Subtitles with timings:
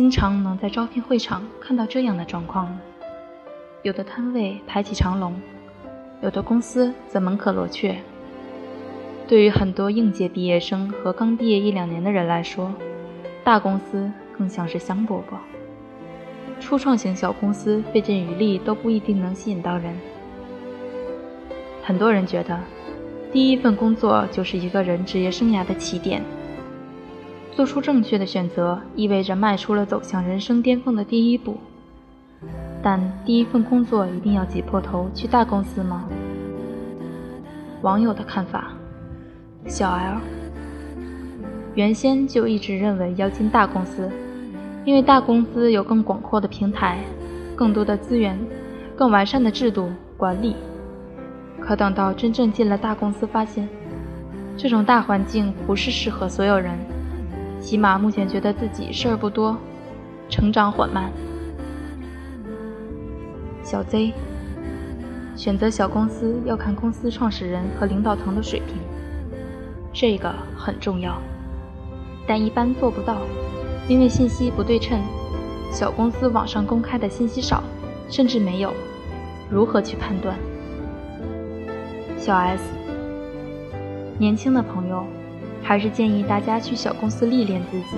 [0.00, 2.74] 经常能在招聘会场看到这样的状况：
[3.82, 5.38] 有的摊位排起长龙，
[6.22, 7.98] 有的公司则门可罗雀。
[9.28, 12.72] 对于很多应届毕业生和刚毕业一两年的人来说，
[13.44, 15.36] 大公司更像是香饽饽。
[16.58, 19.94] 初创型小公司费尽余力都不一定能吸引到人。
[21.82, 22.58] 很多人觉得，
[23.30, 26.22] 第一份工作就是一个人职业生涯的起点。
[27.52, 31.56] 做出正确的选择，意味着迈出了走向人生巅峰的第一步。
[32.82, 36.08] 但第一份工作一定要挤破头去大公司吗？
[37.82, 38.72] 网友的看法：
[39.66, 40.20] 小 L
[41.74, 44.10] 原先就一直认为要进大公司，
[44.86, 46.98] 因为大公司有更广阔的平台、
[47.54, 48.38] 更多的资源、
[48.96, 50.56] 更完善的制度管理。
[51.60, 53.68] 可等到真正进了大公司，发现
[54.56, 56.72] 这种大环境不是适合所有人。
[57.60, 59.56] 起码目前觉得自己事儿不多，
[60.28, 61.12] 成长缓慢。
[63.62, 64.12] 小 Z
[65.36, 68.76] 选择小公司要看公司创始人和领导层的水平，
[69.92, 71.20] 这个很重要，
[72.26, 73.18] 但一般做不到，
[73.86, 74.98] 因为信息不对称。
[75.70, 77.62] 小公司网上公开的信息少，
[78.08, 78.72] 甚至没有，
[79.48, 80.36] 如何去判断？
[82.16, 82.64] 小 S
[84.18, 85.04] 年轻的朋友。
[85.62, 87.96] 还是建议大家去小公司历练自己，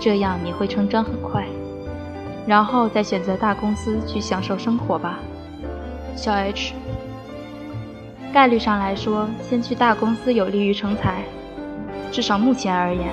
[0.00, 1.44] 这样你会成长很快，
[2.46, 5.18] 然后再选择大公司去享受生活吧。
[6.16, 6.72] 小 H，
[8.32, 11.22] 概率上来说，先去大公司有利于成才，
[12.10, 13.08] 至少目前而言，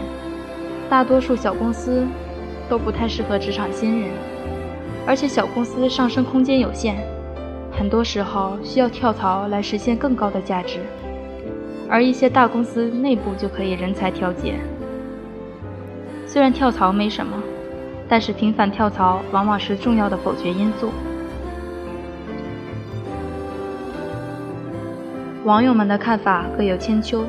[0.89, 2.05] 大多数小公司
[2.69, 4.11] 都不太适合职场新人，
[5.05, 6.97] 而且小公司上升空间有限，
[7.72, 10.80] 很多时候需要跳槽来实现更高的价值。
[11.89, 14.59] 而一些大公司内部就可以人才调节。
[16.25, 17.41] 虽然跳槽没什么，
[18.09, 20.89] 但是频繁跳槽往往是重要的否决因素。
[25.45, 27.23] 网友们的看法各有千秋，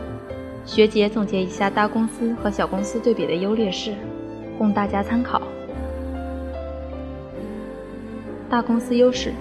[0.64, 3.94] 学姐总结一下大公司和小公司对比的优劣势，
[4.58, 5.40] 供大家参考。
[8.50, 9.32] 大公司优势：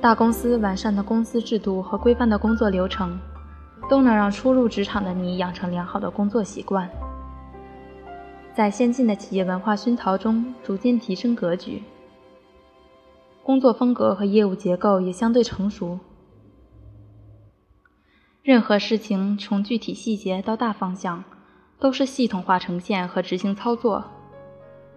[0.00, 3.16] 大公司完善的公司制度和规范的工作流程。
[3.92, 6.88] 都能让初入职场的你养成良好的工作习惯，
[8.54, 11.82] 在先进的企业文化熏陶中逐渐提升格局，
[13.42, 15.98] 工作风格和业务结构也相对成熟。
[18.42, 21.22] 任何事情从具体细节到大方向，
[21.78, 24.02] 都是系统化呈现和执行操作。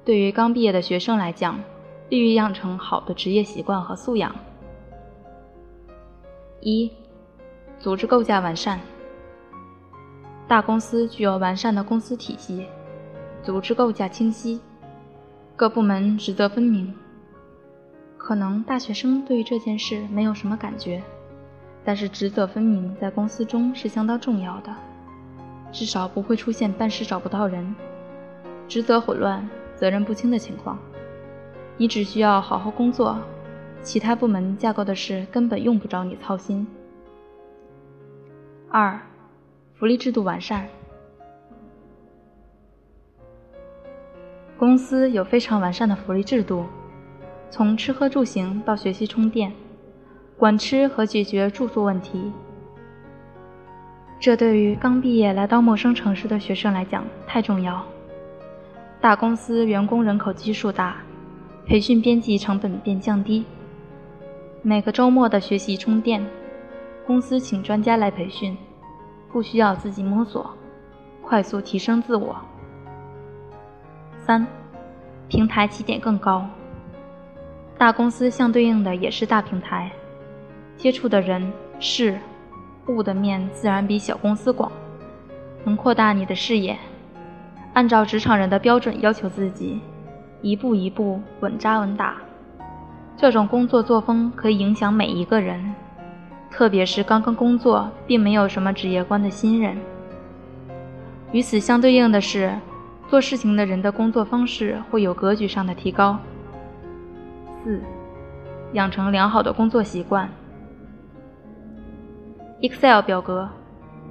[0.05, 1.59] 对于刚毕业的学生来讲，
[2.07, 4.33] 利于养成好的职业习惯和素养。
[6.61, 6.89] 一。
[7.85, 8.79] 组织构架完善，
[10.47, 12.65] 大公司具有完善的公司体系，
[13.43, 14.59] 组织构架清晰，
[15.55, 16.91] 各部门职责分明。
[18.17, 20.99] 可能大学生对于这件事没有什么感觉，
[21.83, 24.75] 但是职责分明在公司中是相当重要的，
[25.71, 27.75] 至少不会出现办事找不到人、
[28.67, 30.79] 职责混乱、责任不清的情况。
[31.77, 33.15] 你只需要好好工作，
[33.83, 36.65] 其他部门架构的事根本用不着你操心。
[38.77, 38.99] 二，
[39.75, 40.67] 福利制度完善。
[44.57, 46.65] 公司有非常完善的福利制度，
[47.49, 49.49] 从吃喝住行到学习充电，
[50.35, 52.33] 管吃和解决住宿问题。
[54.19, 57.81] 这对于刚毕业来到陌生城市的学生来讲太重要。
[58.99, 60.97] 大公司员工人口基数大，
[61.65, 63.45] 培训编辑成本便降低。
[64.61, 66.21] 每个周末的学习充电。
[67.07, 68.57] 公司请专家来培训，
[69.35, 70.49] 不需要自己摸索，
[71.21, 72.37] 快速提升自我。
[74.15, 74.47] 三，
[75.27, 76.47] 平台起点更高。
[77.77, 79.91] 大公司相对应的也是大平台，
[80.77, 81.51] 接触的人
[81.81, 82.17] 事
[82.87, 84.71] 物的面自然比小公司广，
[85.65, 86.77] 能扩大你的视野。
[87.73, 89.81] 按照职场人的标准要求自己，
[90.41, 92.15] 一步一步稳扎稳打。
[93.17, 95.75] 这种工作作风可以影响每一个人。
[96.55, 99.77] 特别是刚刚工作并没有什么职业观的新人。
[101.33, 102.55] 与此相对应的是，
[103.09, 106.17] 做事情的人的工作方式会有格局上的提高。
[107.61, 107.81] 四，
[108.71, 110.29] 养成良好的工作习惯。
[112.61, 113.49] Excel 表格、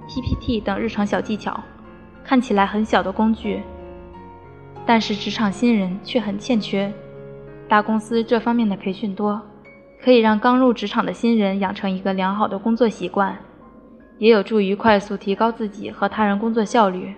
[0.06, 1.58] PPT 等日常小技巧，
[2.22, 3.62] 看起来很小的工具，
[4.84, 6.92] 但是职场新人却很欠缺。
[7.66, 9.40] 大公司这方面的培训多。
[10.04, 13.34] 可以让刚入职场的新人养成一个良好的工作习惯，
[14.18, 17.14] 也有助于快速提高自己和他人工作效率。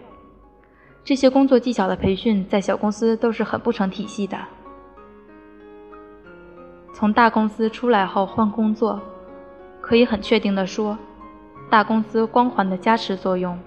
[1.02, 4.38] 这些工作技巧的培训在小公司都是很不成体系的。
[6.92, 9.00] 从大公司出来后换工作，
[9.80, 10.96] 可以很确定的说，
[11.68, 13.58] 大公司光环的加持作用，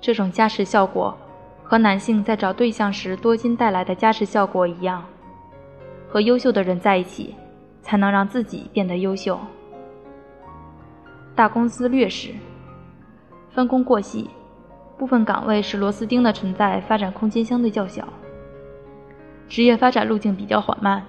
[0.00, 1.16] 这种加持效果
[1.62, 5.04] 和男性在找对象时多金带来的加持效果一样。
[6.08, 7.36] 和优秀的人在一起，
[7.86, 9.38] 才能让自己变得优秀。
[11.36, 12.34] 大公司劣势：
[13.50, 14.28] 分工过细。
[14.98, 18.08] 部分岗位是螺丝钉的存在，发展空间相对较小，
[19.46, 21.04] 职业发展路径比较缓慢，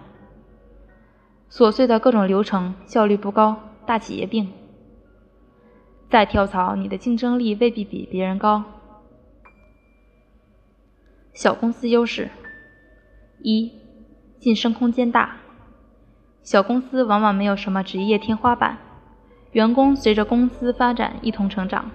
[1.49, 4.51] 琐碎的各种流程效率不高，大企业病。
[6.09, 8.63] 再跳槽，你的竞争力未必比别人高。
[11.33, 12.29] 小公司优势：
[13.41, 13.71] 一、
[14.37, 15.37] 晋升空间大。
[16.47, 18.77] 小公司往往没有什么职业天花板，
[19.51, 21.91] 员工随着公司发展一同成长。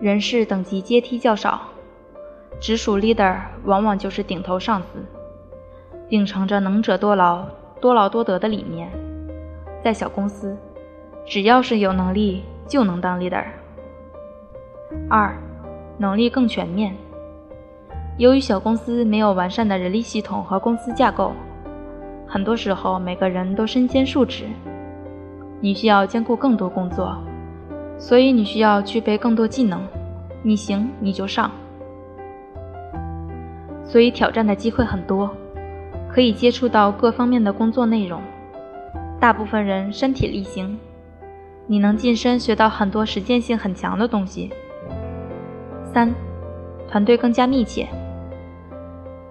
[0.00, 1.62] 人事等级阶梯较少，
[2.60, 5.04] 直属 leader 往往就是顶头上司，
[6.08, 7.44] 秉承着能者多劳、
[7.80, 8.88] 多劳多得的理念。
[9.82, 10.56] 在小公司，
[11.26, 13.44] 只要是有能力就能当 leader。
[15.10, 15.36] 二，
[15.98, 16.94] 能力更全面。
[18.18, 21.32] 由于小公司没有完善的人力系统和公司架构，
[22.28, 24.44] 很多时候每个人都身兼数职，
[25.60, 27.16] 你需要兼顾更多工作。
[27.96, 29.80] 所以你需要具备更多技能，
[30.42, 31.50] 你行你就上。
[33.82, 35.34] 所以挑战的机会很多，
[36.08, 38.20] 可以接触到各方面的工作内容。
[39.18, 40.78] 大部分人身体力行，
[41.66, 44.52] 你能晋升学到很多实践性很强的东西。
[45.92, 46.14] 三，
[46.86, 47.88] 团队更加密切。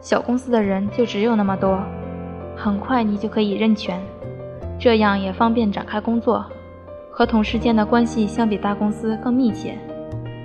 [0.02, 1.82] 小公司的人就只有那么多，
[2.58, 4.02] 很快你就可以认全，
[4.80, 6.44] 这样也方便展开工作。
[7.12, 9.78] 和同事间的关系相比大公司更密切。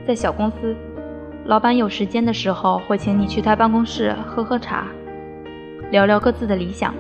[0.07, 0.77] 在小公司，
[1.47, 4.87] 老板有时间的时候会请你去他办公室喝喝茶，
[5.91, 6.95] 聊聊各自的理想。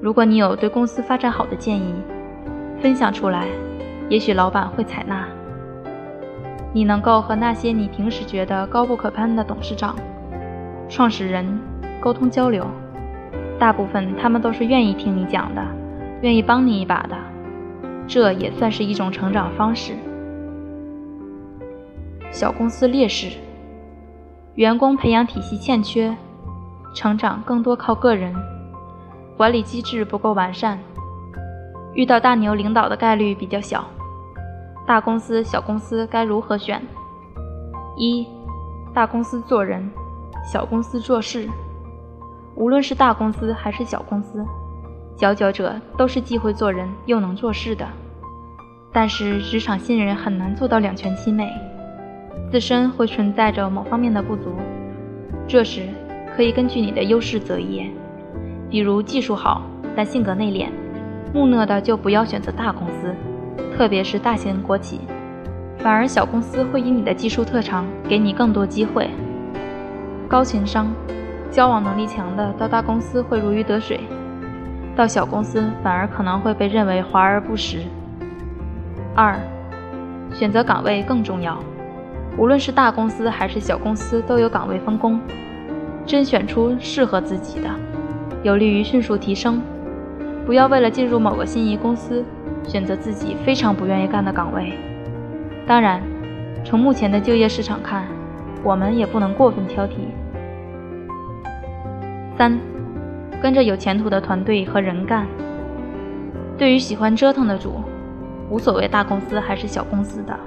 [0.00, 1.94] 如果你有对公司发展好的建议，
[2.80, 3.46] 分享出来，
[4.08, 5.26] 也许老板会采纳。
[6.72, 9.96] 你能够和那些你平时觉得高不可攀的董事长、
[10.88, 11.46] 创始人
[12.00, 12.66] 沟通交流，
[13.58, 15.62] 大部分他们都是愿意听你讲的，
[16.22, 17.16] 愿意帮你一把的。
[18.06, 19.92] 这也算是一种成长方式。
[22.30, 23.36] 小公司劣势：
[24.54, 26.16] 员工培养体系欠缺，
[26.94, 28.34] 成长更多靠个人，
[29.36, 30.78] 管理机制不够完善，
[31.94, 33.84] 遇到大牛领导的概率比较小。
[34.86, 36.80] 大公司、小公司该如何选？
[37.96, 38.26] 一、
[38.94, 39.90] 大公司做人，
[40.50, 41.48] 小公司做事。
[42.58, 44.44] 无论是大公司还是小公司。
[45.16, 47.86] 佼佼者都是既会做人又能做事的，
[48.92, 51.52] 但是职场新人很难做到两全其美，
[52.50, 54.52] 自身会存在着某方面的不足。
[55.46, 55.82] 这时
[56.36, 57.88] 可以根据你的优势择业，
[58.68, 59.62] 比如技术好
[59.96, 60.68] 但性格内敛、
[61.32, 63.14] 木讷的就不要选择大公司，
[63.76, 65.00] 特别是大型国企，
[65.78, 69.10] 反而小公司会以你的技术特长给你更多机会。
[70.28, 70.92] 高情商、
[71.58, 73.98] 交往能力强的到大公司会如鱼得水。
[74.94, 77.80] 到小公司反而可能会被认为华而不实。
[79.12, 79.36] 二，
[80.32, 81.58] 选择岗位更重要。
[82.36, 85.20] 无论是大公司还是小公司，都有岗位分工。
[86.06, 87.68] 甄选出适合自己的，
[88.44, 89.60] 有利于迅速提升。
[90.46, 92.24] 不要为了进入某个心仪公司，
[92.62, 94.74] 选择自己非常不愿意干的岗位。
[95.66, 96.00] 当然，
[96.64, 98.04] 从目前的就业市场看，
[98.62, 99.94] 我们也不能过分挑剔。
[102.38, 102.56] 三。
[103.42, 105.26] 跟着有前途的团队和人干。
[106.56, 107.82] 对于喜欢折腾的主，
[108.48, 110.38] 无所谓大公司还是小公司的，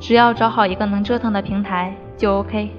[0.00, 2.70] 只要找好一个能折腾的平台就 OK。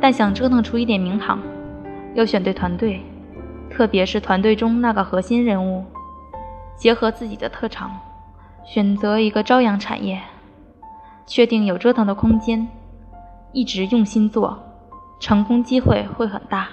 [0.00, 1.40] 但想折腾出一点名堂，
[2.14, 3.00] 要选对团队，
[3.70, 5.84] 特别是团队中那个核心人物，
[6.76, 7.90] 结合自己的特长，
[8.64, 10.20] 选择一个朝阳产业，
[11.26, 12.68] 确定有折腾的空间，
[13.52, 14.56] 一直用心做，
[15.18, 16.68] 成功机会会很大。